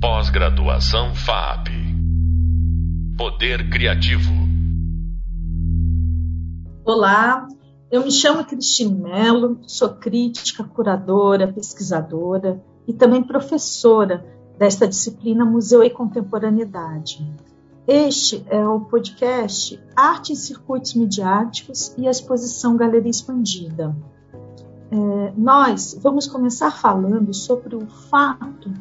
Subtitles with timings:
[0.00, 1.70] Pós-graduação FAP.
[3.16, 4.30] Poder Criativo.
[6.84, 7.48] Olá,
[7.90, 14.24] eu me chamo Cristine Mello, sou crítica, curadora, pesquisadora e também professora
[14.56, 17.28] desta disciplina Museu e Contemporaneidade.
[17.84, 23.96] Este é o podcast Arte em Circuitos Midiáticos e a exposição Galeria Expandida.
[24.92, 28.72] É, nós vamos começar falando sobre o fato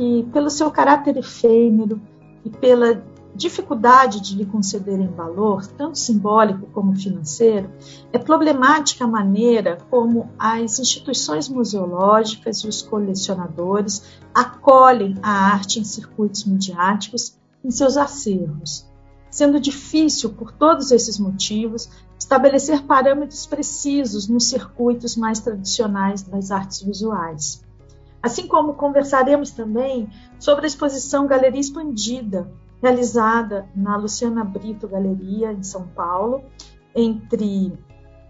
[0.00, 2.00] que, pelo seu caráter efêmero
[2.42, 3.04] e pela
[3.34, 7.70] dificuldade de lhe concederem valor, tanto simbólico como financeiro,
[8.10, 14.02] é problemática a maneira como as instituições museológicas e os colecionadores
[14.34, 18.86] acolhem a arte em circuitos midiáticos em seus acervos,
[19.30, 26.80] sendo difícil, por todos esses motivos, estabelecer parâmetros precisos nos circuitos mais tradicionais das artes
[26.80, 27.62] visuais.
[28.22, 32.50] Assim como conversaremos também sobre a exposição Galeria Expandida,
[32.82, 36.44] realizada na Luciana Brito Galeria, em São Paulo,
[36.94, 37.72] entre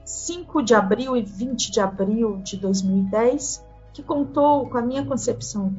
[0.04, 5.74] 5 de abril e 20 de abril de 2010, que contou com a minha concepção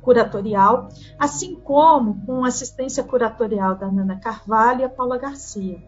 [0.00, 5.82] curatorial, assim como com assistência curatorial da Nana Carvalho e a Paula Garcia.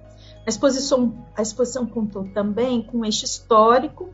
[0.47, 4.11] A exposição, a exposição contou também com eixo histórico,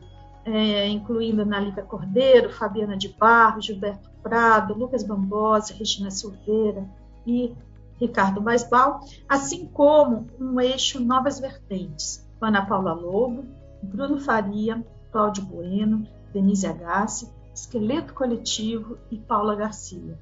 [0.47, 6.87] é, incluindo Analita Cordeiro, Fabiana de Barro, Gilberto Prado, Lucas Bambosa, Regina Silveira
[7.25, 7.53] e
[7.99, 13.43] Ricardo Baisbal, assim como um eixo Novas Vertentes, Ana Paula Lobo,
[13.83, 20.17] Bruno Faria, Cláudio Bueno, Denise Agassi, Esqueleto Coletivo e Paula Garcia.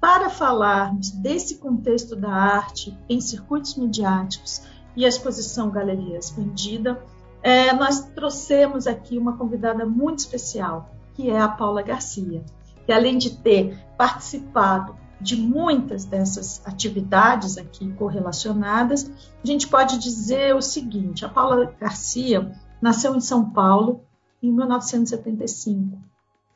[0.00, 4.62] Para falarmos desse contexto da arte em circuitos midiáticos
[4.94, 7.02] e a exposição Galeria Expandida,
[7.44, 12.42] é, nós trouxemos aqui uma convidada muito especial, que é a Paula Garcia,
[12.84, 19.08] que além de ter participado de muitas dessas atividades aqui correlacionadas,
[19.42, 22.50] a gente pode dizer o seguinte: a Paula Garcia
[22.82, 24.00] nasceu em São Paulo
[24.42, 25.96] em 1975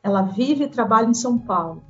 [0.03, 1.83] ela vive e trabalha em São Paulo.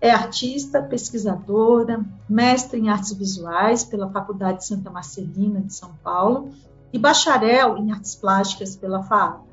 [0.00, 6.50] É artista, pesquisadora, mestre em artes visuais pela Faculdade Santa Marcelina de São Paulo
[6.92, 9.44] e bacharel em artes plásticas pela FAAP.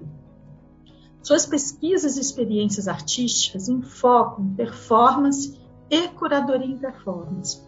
[1.22, 7.62] Suas pesquisas e experiências artísticas enfocam performance e curadoria em performance.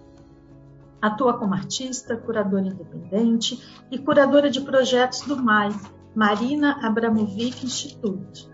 [1.01, 3.61] Atua como artista, curadora independente
[3.91, 5.69] e curadora de projetos do MAI,
[6.15, 8.49] Marina Abramovic Institute,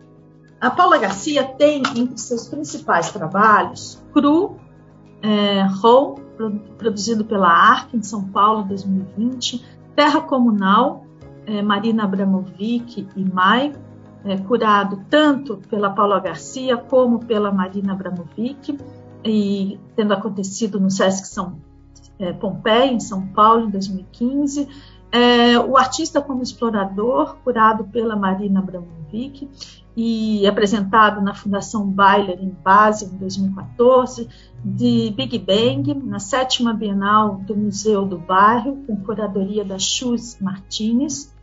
[0.62, 4.58] a Paula Garcia tem entre seus principais trabalhos Cru,
[5.24, 5.68] é,
[6.78, 11.06] produzido pela ARC em São Paulo 2020, Terra Comunal,
[11.46, 13.74] é, Marina Abramovic e Mai,
[14.24, 18.78] é, curado tanto pela Paula Garcia como pela Marina Abramovic,
[19.24, 21.60] e tendo acontecido no Sesc São
[22.20, 24.68] é, Pompeia, em São Paulo, em 2015.
[25.12, 29.50] É, o artista como explorador, curado pela Marina Abramovic,
[29.96, 34.30] e apresentado na Fundação Baylor em Basel em 2014,
[34.64, 41.34] de Big Bang, na sétima Bienal do Museu do Bairro, com curadoria da Chus Martinez,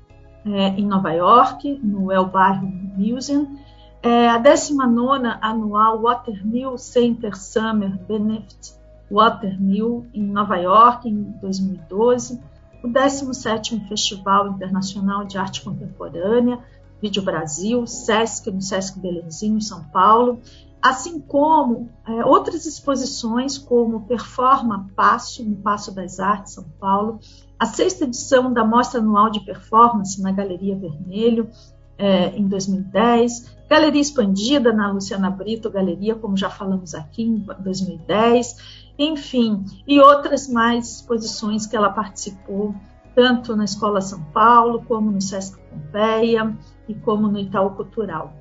[0.46, 3.58] é, em Nova York, no El Barrio Museum,
[4.02, 8.78] é, a 19 anual Watermill Center Summer Benefit
[9.10, 12.40] Watermill, em Nova York, em 2012,
[12.82, 16.60] o 17º Festival Internacional de Arte Contemporânea,
[17.00, 20.40] Vídeo Brasil, Sesc, no Sesc Belenzinho, São Paulo,
[20.82, 27.20] assim como é, outras exposições como Performa Passo, no Passo das Artes, São Paulo,
[27.58, 31.50] a sexta edição da Mostra Anual de Performance na Galeria Vermelho,
[31.98, 38.56] é, em 2010, Galeria Expandida na Luciana Brito Galeria, como já falamos aqui, em 2010,
[38.98, 42.74] enfim, e outras mais exposições que ela participou,
[43.18, 46.56] tanto na Escola São Paulo, como no Sesc Pompeia,
[46.88, 48.32] e como no Itaú Cultural.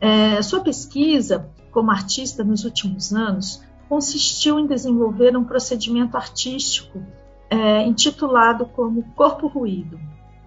[0.00, 7.02] É, sua pesquisa como artista nos últimos anos consistiu em desenvolver um procedimento artístico
[7.50, 9.98] é, intitulado como Corpo Ruído.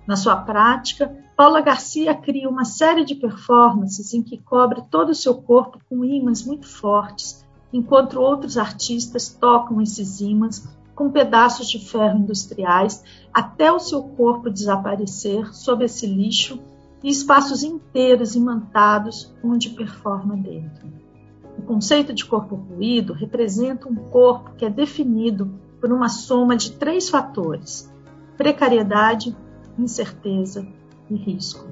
[0.07, 5.15] Na sua prática, Paula Garcia cria uma série de performances em que cobre todo o
[5.15, 10.65] seu corpo com ímãs muito fortes, enquanto outros artistas tocam esses ímãs
[10.97, 16.59] com pedaços de ferro industriais até o seu corpo desaparecer sob esse lixo
[17.03, 20.87] e espaços inteiros imantados onde performa dentro.
[21.55, 26.71] O conceito de corpo ruído representa um corpo que é definido por uma soma de
[26.71, 27.93] três fatores:
[28.35, 29.37] precariedade,
[29.77, 30.67] incerteza
[31.11, 31.63] e risco.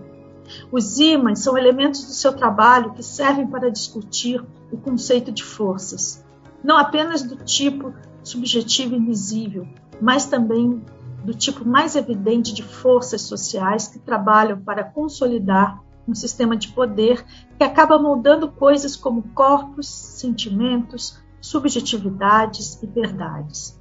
[0.72, 6.24] Os ímãs são elementos do seu trabalho que servem para discutir o conceito de forças,
[6.64, 7.92] não apenas do tipo
[8.26, 9.68] subjetivo e invisível,
[10.02, 10.84] mas também
[11.24, 17.26] do tipo mais evidente de forças sociais que trabalham para consolidar um sistema de poder
[17.58, 23.80] que acaba moldando coisas como corpos, sentimentos, subjetividades e verdades.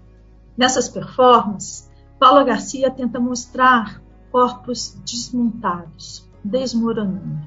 [0.57, 4.01] Nessas performances, Paula Garcia tenta mostrar
[4.31, 7.47] corpos desmontados, desmoronando.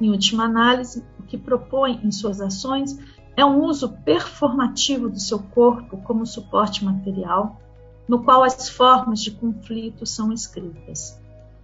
[0.00, 2.98] Em última análise, o que propõe em suas ações
[3.36, 7.60] é um uso performativo do seu corpo como suporte material,
[8.08, 11.20] no qual as formas de conflito são escritas.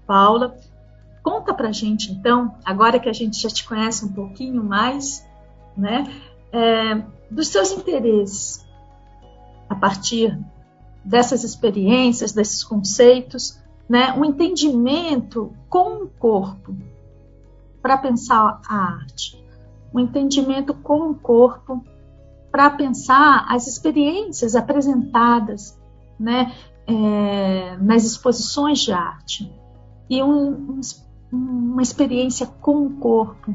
[0.06, 0.56] Paula,
[1.22, 5.26] conta pra gente então, agora que a gente já te conhece um pouquinho mais,
[5.76, 6.04] né,
[6.52, 8.66] é, dos seus interesses
[9.68, 10.36] a partir
[11.04, 16.76] dessas experiências, desses conceitos, né, um entendimento com o corpo
[17.80, 19.42] para pensar a arte,
[19.94, 21.84] um entendimento com o corpo
[22.50, 25.78] para pensar as experiências apresentadas
[26.18, 26.52] né,
[26.86, 29.52] é, nas exposições de arte
[30.08, 30.80] e um,
[31.32, 33.54] um, uma experiência com o corpo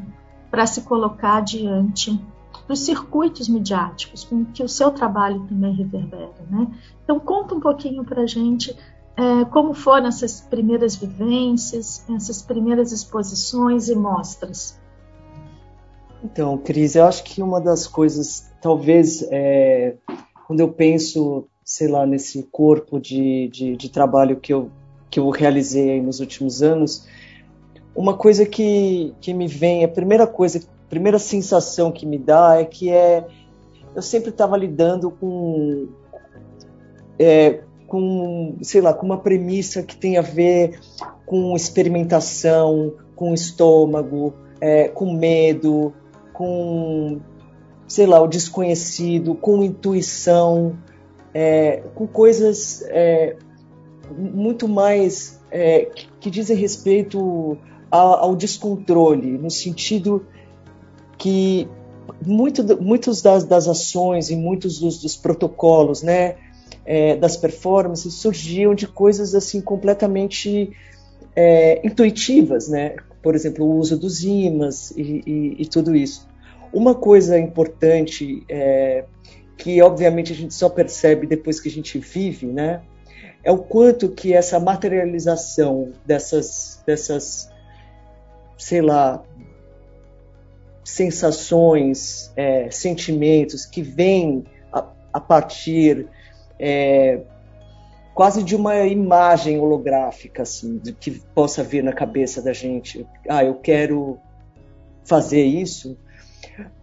[0.50, 2.20] para se colocar diante
[2.68, 6.34] dos circuitos midiáticos com que o seu trabalho também reverbera.
[6.50, 6.68] Né?
[7.04, 8.76] Então, conta um pouquinho para a gente
[9.18, 14.80] é, como foram essas primeiras vivências, essas primeiras exposições e mostras.
[16.26, 19.96] Então, Cris, eu acho que uma das coisas, talvez, é,
[20.48, 24.70] quando eu penso sei lá, nesse corpo de, de, de trabalho que eu,
[25.10, 27.08] que eu realizei nos últimos anos,
[27.96, 32.58] uma coisa que, que me vem, a primeira coisa, a primeira sensação que me dá
[32.60, 33.26] é que é
[33.96, 35.88] eu sempre estava lidando com
[37.18, 40.78] é, com sei lá com uma premissa que tem a ver
[41.26, 45.94] com experimentação com estômago é, com medo
[46.36, 47.20] com
[47.88, 50.78] sei lá o desconhecido com intuição
[51.34, 53.36] é, com coisas é,
[54.18, 57.58] muito mais é, que, que, dizem respeito
[57.90, 60.26] ao, ao, descontrole, no sentido
[61.18, 61.68] que
[62.26, 66.36] muito, muitos das, das ações e muitos dos, dos protocolos, né,
[66.86, 70.72] é, das performances surgiam de coisas assim completamente
[71.36, 72.96] é, intuitivas, né?
[73.26, 76.28] Por exemplo, o uso dos imãs e, e, e tudo isso.
[76.72, 79.06] Uma coisa importante é,
[79.58, 82.84] que obviamente a gente só percebe depois que a gente vive, né?
[83.44, 87.50] É o quanto que essa materialização dessas, dessas,
[88.60, 89.24] sei lá,
[90.84, 96.06] sensações, é, sentimentos que vêm a, a partir
[96.60, 97.22] é,
[98.16, 103.06] quase de uma imagem holográfica, assim, que possa vir na cabeça da gente.
[103.28, 104.18] Ah, eu quero
[105.04, 105.98] fazer isso.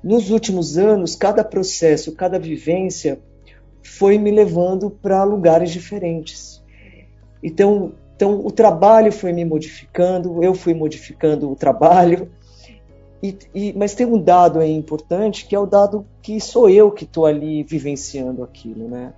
[0.05, 3.19] Nos últimos anos, cada processo, cada vivência
[3.83, 6.63] foi me levando para lugares diferentes.
[7.43, 12.31] Então, então, o trabalho foi me modificando, eu fui modificando o trabalho.
[13.23, 16.91] E, e, mas tem um dado aí importante, que é o dado que sou eu
[16.91, 19.15] que estou ali vivenciando aquilo, né?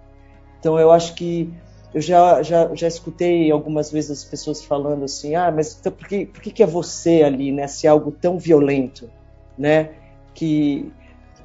[0.60, 1.52] Então, eu acho que
[1.94, 6.08] eu já, já, já escutei algumas vezes as pessoas falando assim, ah, mas então, por,
[6.08, 7.68] que, por que, que é você ali, né?
[7.68, 9.08] Se é algo tão violento,
[9.56, 9.90] né?
[10.34, 10.92] que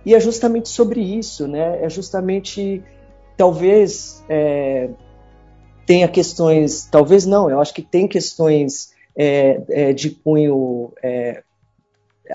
[0.06, 1.84] e é justamente sobre isso, né?
[1.84, 2.84] É justamente
[3.38, 4.90] talvez é,
[5.86, 11.44] tenha questões, talvez não, eu acho que tem questões é, é, de cunho é,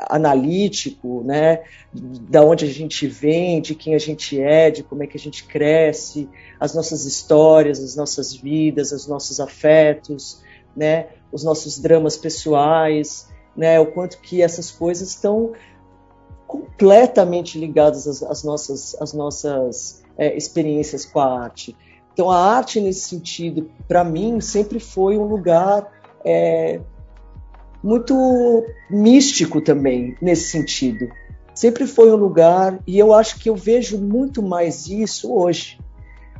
[0.08, 1.62] analítico, né?
[1.92, 5.20] Da onde a gente vem, de quem a gente é, de como é que a
[5.20, 10.42] gente cresce, as nossas histórias, as nossas vidas, os nossos afetos,
[10.76, 11.08] né?
[11.32, 13.78] Os nossos dramas pessoais, né?
[13.78, 15.52] O quanto que essas coisas estão
[16.46, 21.76] completamente ligadas às, às nossas, às nossas é, experiências com a arte.
[22.12, 25.90] Então, a arte, nesse sentido, para mim, sempre foi um lugar
[26.24, 26.80] é,
[27.84, 31.10] muito místico também, nesse sentido.
[31.54, 35.78] Sempre foi um lugar, e eu acho que eu vejo muito mais isso hoje.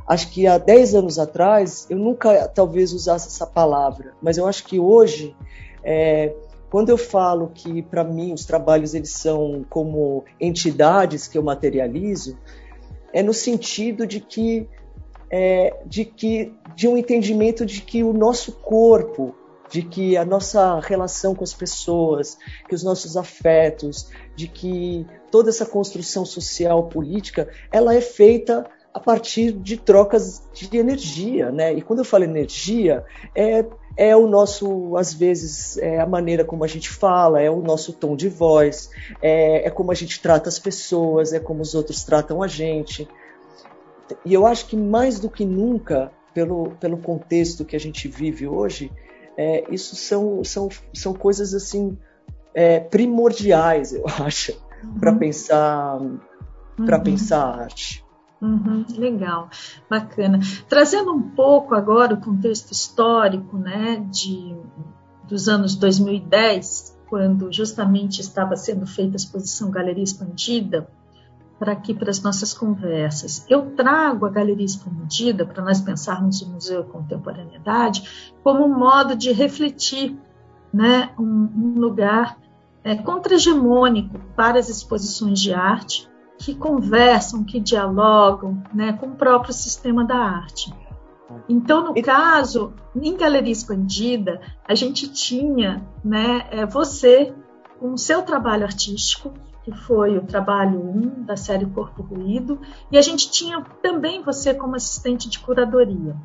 [0.07, 4.65] Acho que há 10 anos atrás eu nunca talvez usasse essa palavra, mas eu acho
[4.65, 5.35] que hoje
[5.83, 6.33] é,
[6.69, 12.37] quando eu falo que para mim os trabalhos eles são como entidades que eu materializo,
[13.13, 14.67] é no sentido de que
[15.29, 19.35] é, de que de um entendimento de que o nosso corpo,
[19.69, 25.49] de que a nossa relação com as pessoas, que os nossos afetos, de que toda
[25.49, 31.73] essa construção social política, ela é feita a partir de trocas de energia, né?
[31.73, 33.03] E quando eu falo energia,
[33.35, 33.65] é
[33.97, 37.93] é o nosso, às vezes, é a maneira como a gente fala, é o nosso
[37.93, 38.89] tom de voz,
[39.21, 43.07] é, é como a gente trata as pessoas, é como os outros tratam a gente.
[44.25, 48.45] E eu acho que mais do que nunca, pelo, pelo contexto que a gente vive
[48.45, 48.91] hoje,
[49.37, 51.97] é, isso são, são, são coisas assim
[52.53, 54.99] é, primordiais, eu acho, uhum.
[54.99, 55.99] para pensar
[56.77, 57.03] para uhum.
[57.03, 58.03] pensar arte.
[58.41, 59.49] Uhum, legal,
[59.89, 60.39] bacana.
[60.67, 64.55] Trazendo um pouco agora o contexto histórico, né, de
[65.27, 70.87] dos anos 2010, quando justamente estava sendo feita a exposição Galeria Expandida,
[71.57, 73.45] para aqui para as nossas conversas.
[73.49, 79.15] Eu trago a Galeria Expandida para nós pensarmos o Museu e Contemporaneidade como um modo
[79.15, 80.17] de refletir,
[80.73, 81.23] né, um,
[81.55, 82.37] um lugar
[82.83, 89.53] é, contra-hegemônico para as exposições de arte que conversam, que dialogam né, com o próprio
[89.53, 90.73] sistema da arte.
[91.49, 97.33] Então, no caso, em Galeria Expandida, a gente tinha né, é, você
[97.79, 99.33] com o seu trabalho artístico,
[99.65, 104.53] que foi o trabalho 1 da série Corpo Ruído, e a gente tinha também você
[104.53, 106.15] como assistente de curadoria.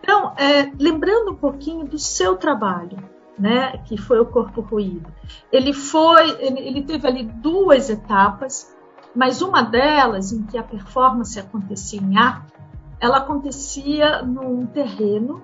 [0.00, 2.98] Então, é, lembrando um pouquinho do seu trabalho,
[3.38, 5.08] né, que foi o Corpo Ruído,
[5.52, 8.76] ele foi, ele, ele teve ali duas etapas
[9.14, 12.52] mas uma delas, em que a performance acontecia em ato,
[13.00, 15.42] ela acontecia num terreno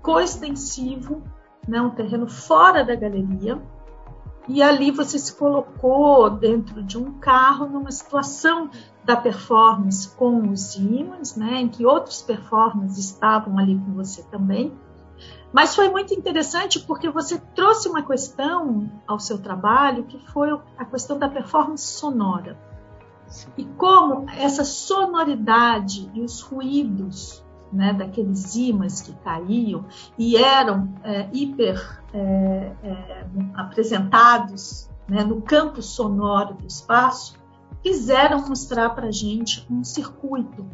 [0.00, 1.22] coextensivo,
[1.68, 3.60] né, um terreno fora da galeria,
[4.52, 8.68] e ali você se colocou dentro de um carro numa situação
[9.04, 14.76] da performance com os ímãs, né, em que outros performers estavam ali com você também.
[15.52, 20.84] Mas foi muito interessante porque você trouxe uma questão ao seu trabalho que foi a
[20.84, 22.58] questão da performance sonora.
[23.56, 29.84] E como essa sonoridade e os ruídos né, daqueles ímãs que caíam
[30.18, 37.34] e eram é, hiper é, é, apresentados né, no campo sonoro do espaço,
[37.82, 40.66] fizeram mostrar para a gente um circuito.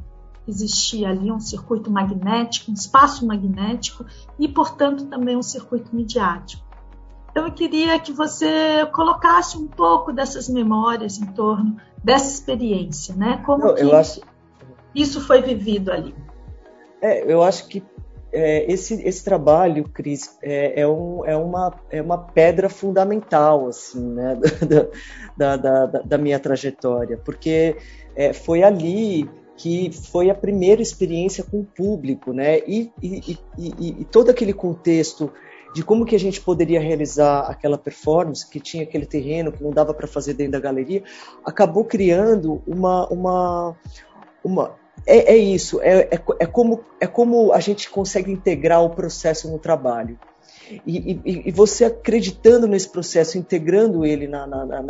[0.46, 4.04] Existia ali um circuito magnético, um espaço magnético
[4.38, 6.64] e, portanto, também um circuito midiático.
[7.30, 13.42] Então, eu queria que você colocasse um pouco dessas memórias em torno dessa experiência, né?
[13.44, 14.20] Como que acho...
[14.94, 16.14] isso foi vivido ali?
[17.00, 17.82] É, eu acho que
[18.32, 24.04] é, esse, esse trabalho, Cris, é, é, um, é, uma, é uma pedra fundamental assim,
[24.12, 24.38] né,
[25.36, 27.76] da, da, da, da minha trajetória, porque
[28.14, 34.00] é, foi ali que foi a primeira experiência com o público, né, e, e, e,
[34.00, 35.32] e todo aquele contexto
[35.74, 39.70] de como que a gente poderia realizar aquela performance que tinha aquele terreno que não
[39.70, 41.02] dava para fazer dentro da galeria,
[41.44, 43.76] acabou criando uma uma
[44.42, 44.74] uma
[45.06, 49.48] é, é isso, é, é, é, como, é como a gente consegue integrar o processo
[49.50, 50.18] no trabalho.
[50.84, 54.82] E, e, e, você acreditando nesse processo, integrando ele na, na, na,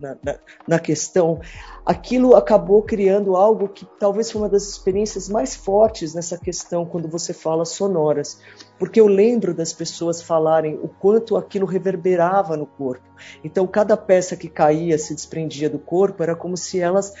[0.00, 1.40] na, na questão,
[1.84, 7.06] aquilo acabou criando algo que talvez foi uma das experiências mais fortes nessa questão quando
[7.06, 8.40] você fala sonoras.
[8.78, 13.04] Porque eu lembro das pessoas falarem o quanto aquilo reverberava no corpo.
[13.42, 17.12] Então, cada peça que caía, se desprendia do corpo, era como se elas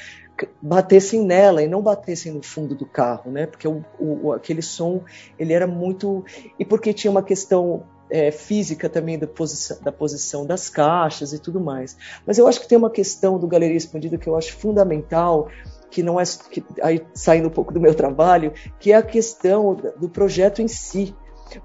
[0.60, 3.46] batessem nela e não batessem no fundo do carro, né?
[3.46, 5.02] Porque o, o, aquele som
[5.38, 6.24] ele era muito
[6.58, 11.38] e porque tinha uma questão é, física também da posição, da posição das caixas e
[11.38, 11.96] tudo mais.
[12.26, 15.48] Mas eu acho que tem uma questão do Galeria Expandida que eu acho fundamental
[15.90, 19.76] que não é que, aí saindo um pouco do meu trabalho, que é a questão
[19.96, 21.14] do projeto em si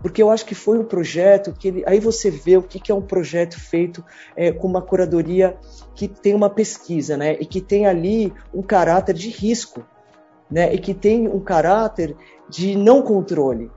[0.01, 2.91] porque eu acho que foi um projeto que ele, aí você vê o que, que
[2.91, 4.03] é um projeto feito
[4.35, 5.57] é, com uma curadoria
[5.95, 9.85] que tem uma pesquisa, né, e que tem ali um caráter de risco,
[10.49, 12.15] né, e que tem um caráter
[12.49, 13.71] de não controle,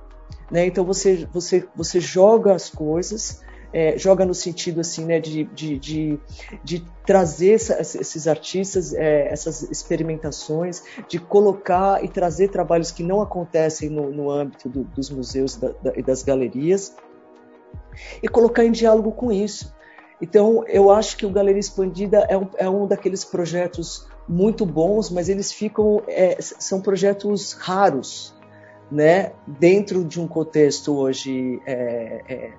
[0.51, 3.43] né, então você você você joga as coisas
[3.73, 6.21] é, joga no sentido assim, né, de, de, de,
[6.63, 13.21] de trazer essa, esses artistas, é, essas experimentações, de colocar e trazer trabalhos que não
[13.21, 16.95] acontecem no, no âmbito do, dos museus da, da, e das galerias
[18.23, 19.75] e colocar em diálogo com isso.
[20.21, 25.11] Então, eu acho que o Galeria Expandida é um, é um daqueles projetos muito bons,
[25.11, 28.33] mas eles ficam é, são projetos raros,
[28.91, 29.33] né?
[29.47, 32.53] Dentro de um contexto hoje é, é,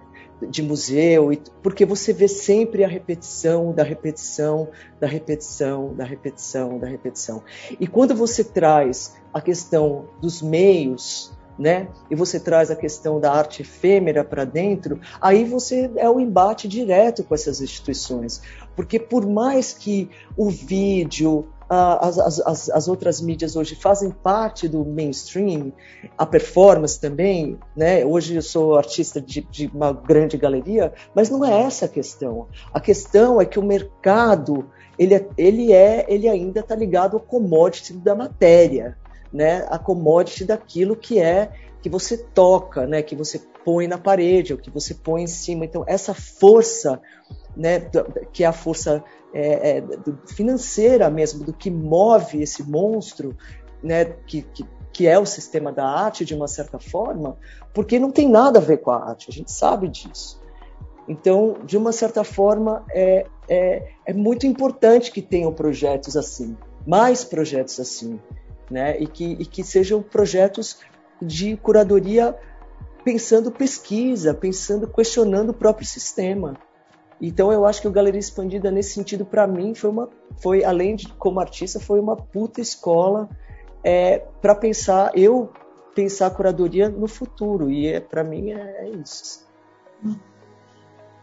[0.50, 1.32] de museu,
[1.62, 4.70] porque você vê sempre a repetição da repetição,
[5.00, 7.44] da repetição, da repetição, da repetição.
[7.80, 11.88] E quando você traz a questão dos meios, né?
[12.10, 16.68] E você traz a questão da arte efêmera para dentro, aí você é o embate
[16.68, 18.42] direto com essas instituições.
[18.76, 24.84] Porque por mais que o vídeo, as, as, as, outras mídias hoje fazem parte do
[24.86, 25.72] mainstream,
[26.18, 28.06] a performance também, né?
[28.06, 32.48] Hoje eu sou artista de, de, uma grande galeria, mas não é essa a questão.
[32.74, 37.20] A questão é que o mercado ele, é, ele é, ele ainda está ligado ao
[37.20, 38.98] commodity da matéria,
[39.32, 39.66] né?
[39.70, 41.52] A commodity daquilo que é
[41.82, 43.02] que você toca, né?
[43.02, 45.66] Que você põe na parede, ou que você põe em cima.
[45.66, 47.02] Então essa força,
[47.56, 47.80] né?
[48.32, 49.84] Que é a força é, é,
[50.28, 53.36] financeira mesmo, do que move esse monstro,
[53.82, 57.38] né, que, que, que, é o sistema da arte, de uma certa forma,
[57.74, 60.42] porque não tem nada a ver com a arte, a gente sabe disso.
[61.08, 66.56] Então, de uma certa forma, é, é, é muito importante que tenham projetos assim,
[66.88, 68.20] mais projetos assim,
[68.70, 70.78] né, e que, e que sejam projetos
[71.22, 72.38] de curadoria
[73.04, 76.56] pensando pesquisa, pensando, questionando o próprio sistema.
[77.26, 80.10] Então eu acho que o Galeria Expandida nesse sentido para mim foi uma,
[80.42, 83.30] foi além de como artista foi uma puta escola
[83.82, 85.50] é, para pensar eu
[85.96, 89.48] pensar a curadoria no futuro e é, para mim é, é, isso.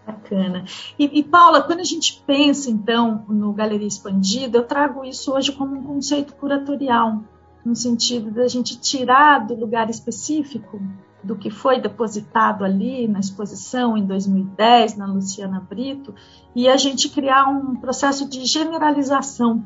[0.06, 0.64] Bacana.
[0.98, 5.52] E, e, Paula, quando a gente pensa então no Galeria Expandida, eu trago isso hoje
[5.52, 7.22] como um conceito curatorial,
[7.62, 10.80] no sentido da gente tirar do lugar específico
[11.22, 16.14] do que foi depositado ali na exposição em 2010 na Luciana Brito
[16.54, 19.64] e a gente criar um processo de generalização,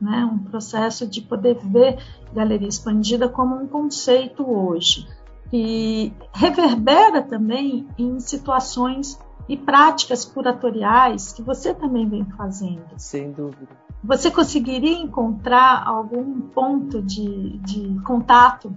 [0.00, 0.24] né?
[0.24, 1.98] um processo de poder ver
[2.32, 5.06] galeria expandida como um conceito hoje
[5.52, 9.18] e reverbera também em situações
[9.48, 12.86] e práticas curatoriais que você também vem fazendo.
[12.96, 13.68] Sem dúvida.
[14.02, 18.74] Você conseguiria encontrar algum ponto de, de contato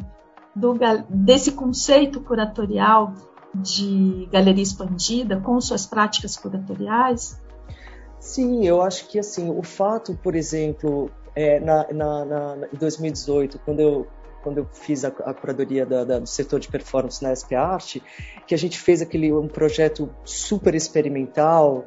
[0.56, 0.74] do,
[1.10, 3.14] desse conceito curatorial
[3.54, 7.40] de galeria expandida com suas práticas curatoriais?
[8.20, 13.60] Sim, eu acho que assim o fato, por exemplo, é, na, na, na, em 2018,
[13.60, 14.08] quando eu
[14.42, 18.04] quando eu fiz a, a curadoria da, da, do setor de performance na SP Arte,
[18.46, 21.86] que a gente fez aquele um projeto super experimental.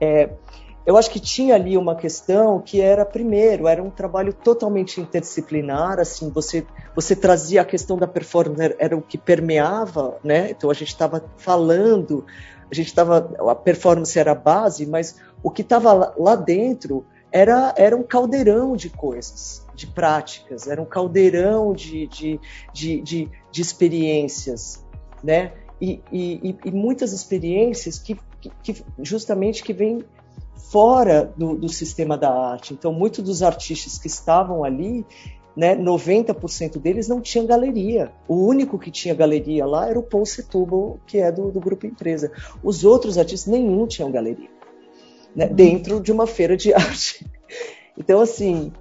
[0.00, 0.30] É,
[0.86, 5.98] eu acho que tinha ali uma questão que era primeiro era um trabalho totalmente interdisciplinar
[5.98, 6.64] assim você
[6.94, 10.50] você trazia a questão da performance era, o que permeava né?
[10.50, 12.24] Então a gente estava falando
[12.70, 17.74] a gente estava a performance era a base mas o que estava lá, dentro era
[17.76, 22.40] era um caldeirão de coisas de práticas era um caldeirão de de,
[22.72, 24.86] de, de, de experiências
[25.22, 25.52] né?
[25.78, 28.18] E, e, e, muitas experiências que,
[28.62, 30.02] que, justamente que vêm
[30.70, 32.74] fora do, do sistema da arte.
[32.74, 35.04] Então, muitos dos artistas que estavam ali,
[35.56, 38.12] né, 90% deles não tinham galeria.
[38.28, 41.86] O único que tinha galeria lá era o Paul Setúbal, que é do, do grupo
[41.86, 42.30] empresa.
[42.62, 44.50] Os outros artistas, nenhum tinham galeria,
[45.34, 47.26] né, dentro de uma feira de arte.
[47.96, 48.72] Então, assim,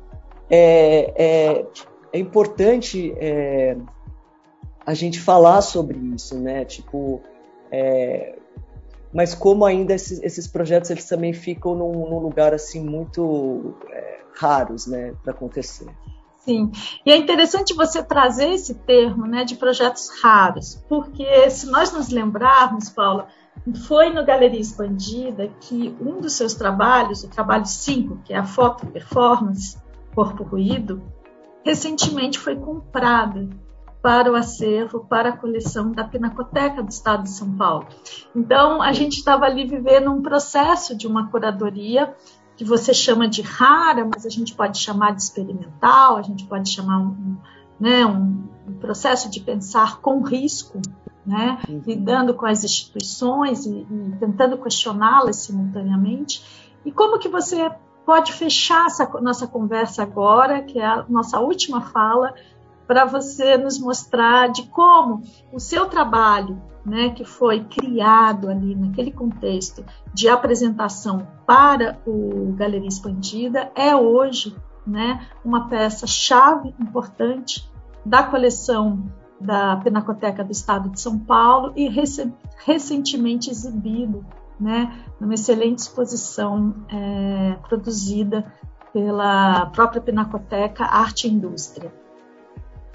[0.49, 1.65] é, é,
[2.11, 3.77] é importante é,
[4.85, 6.65] a gente falar sobre isso, né?
[6.65, 7.21] Tipo,
[7.71, 8.35] é,
[9.15, 14.19] mas como ainda esses, esses, projetos eles também ficam num, num lugar assim muito é,
[14.37, 15.87] raros, né, para acontecer.
[16.39, 16.69] Sim,
[17.05, 22.09] e é interessante você trazer esse termo, né, de projetos raros, porque se nós nos
[22.09, 23.29] lembrarmos, Paula,
[23.87, 28.43] foi no Galeria Expandida que um dos seus trabalhos, o trabalho 5, que é a
[28.43, 29.77] foto performance,
[30.13, 31.01] corpo ruído,
[31.63, 33.47] recentemente foi comprada
[34.05, 37.87] para o acervo, para a coleção da Pinacoteca do Estado de São Paulo.
[38.35, 42.15] Então, a gente estava ali vivendo um processo de uma curadoria
[42.55, 46.69] que você chama de rara, mas a gente pode chamar de experimental, a gente pode
[46.69, 47.35] chamar um,
[47.79, 50.79] né, um, um processo de pensar com risco,
[51.25, 51.81] né, uhum.
[51.83, 56.43] lidando com as instituições e, e tentando questioná-las simultaneamente.
[56.85, 57.71] E como que você
[58.05, 62.35] pode fechar essa nossa conversa agora, que é a nossa última fala,
[62.87, 65.21] para você nos mostrar de como
[65.51, 72.87] o seu trabalho, né, que foi criado ali naquele contexto de apresentação para o Galeria
[72.87, 77.67] Expandida, é hoje né, uma peça chave importante
[78.05, 81.89] da coleção da Pinacoteca do Estado de São Paulo e
[82.65, 84.23] recentemente exibido
[84.59, 88.45] né, numa excelente exposição é, produzida
[88.93, 91.91] pela própria Pinacoteca Arte e Indústria.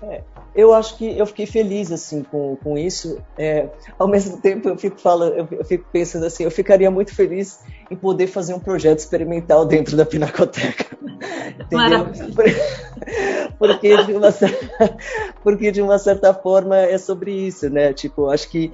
[0.02, 0.22] É,
[0.54, 3.20] eu acho que eu fiquei feliz assim com, com isso.
[3.36, 7.14] É, ao mesmo tempo, eu fico falando, eu, eu, fico pensando assim, eu ficaria muito
[7.14, 7.60] feliz
[7.90, 10.86] em poder fazer um projeto experimental dentro da Pinacoteca.
[11.60, 12.06] Entendeu?
[13.58, 14.28] Porque de, uma,
[15.44, 17.92] porque de uma certa forma é sobre isso, né?
[17.92, 18.70] Tipo, acho que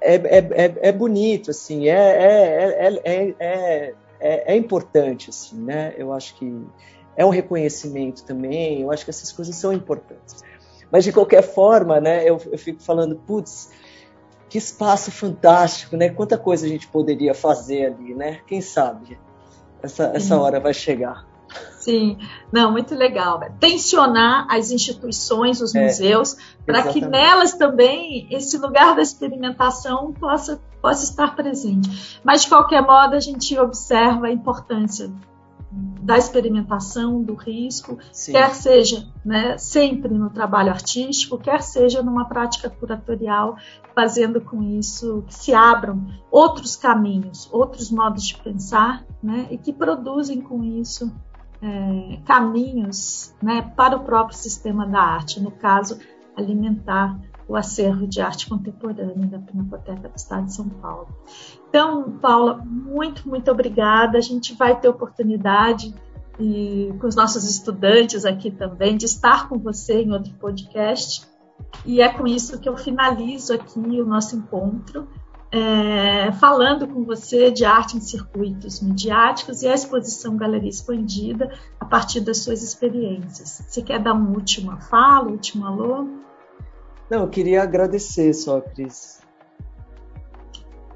[0.00, 5.94] é, é, é, é bonito, assim, é, é, é, é, é, é importante, assim, né?
[5.96, 6.66] Eu acho que
[7.16, 8.82] é um reconhecimento também.
[8.82, 10.42] Eu acho que essas coisas são importantes.
[10.90, 13.70] Mas de qualquer forma, né, eu, eu fico falando, putz,
[14.48, 16.08] que espaço fantástico, né?
[16.08, 18.40] Quanta coisa a gente poderia fazer ali, né?
[18.46, 19.18] Quem sabe
[19.82, 21.26] essa, essa hora vai chegar.
[21.78, 22.18] Sim,
[22.52, 23.40] não, muito legal.
[23.60, 30.60] Tensionar as instituições, os é, museus, para que nelas também esse lugar da experimentação possa,
[30.82, 32.20] possa estar presente.
[32.24, 35.10] Mas, de qualquer modo, a gente observa a importância
[36.06, 38.30] da experimentação, do risco, Sim.
[38.30, 43.56] quer seja né, sempre no trabalho artístico, quer seja numa prática curatorial,
[43.92, 49.72] fazendo com isso que se abram outros caminhos, outros modos de pensar, né, e que
[49.72, 51.12] produzem com isso
[51.60, 55.98] é, caminhos né, para o próprio sistema da arte, no caso,
[56.36, 61.08] alimentar o acervo de arte contemporânea da Pinacoteca do Estado de São Paulo.
[61.68, 64.18] Então, Paula, muito, muito obrigada.
[64.18, 65.94] A gente vai ter oportunidade
[66.38, 71.26] e com os nossos estudantes aqui também de estar com você em outro podcast.
[71.84, 75.08] E é com isso que eu finalizo aqui o nosso encontro,
[75.50, 81.84] é, falando com você de arte em circuitos midiáticos e a exposição Galeria Expandida a
[81.84, 83.62] partir das suas experiências.
[83.66, 86.25] Você quer dar um último fala, último alô?
[87.10, 89.20] Não, eu queria agradecer só, Cris.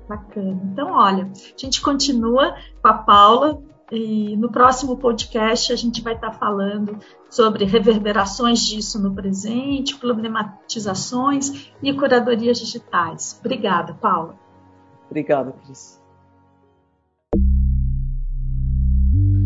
[0.09, 0.61] Bacana.
[0.73, 6.15] Então, olha, a gente continua com a Paula e no próximo podcast a gente vai
[6.15, 13.39] estar falando sobre reverberações disso no presente, problematizações e curadorias digitais.
[13.41, 14.37] Obrigada, Paula.
[15.07, 16.01] Obrigado, Cris.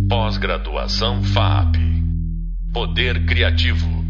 [0.08, 1.76] Pós-graduação FAP.
[2.72, 4.03] Poder Criativo.